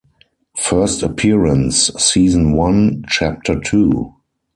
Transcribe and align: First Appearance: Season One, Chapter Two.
First 0.57 1.03
Appearance: 1.03 1.91
Season 2.03 2.53
One, 2.53 3.03
Chapter 3.07 3.59
Two. 3.59 4.15